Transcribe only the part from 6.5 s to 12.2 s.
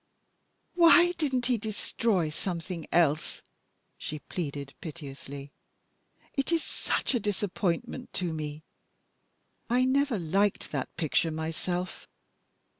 is such a disappointment to Me. I never liked that picture myself.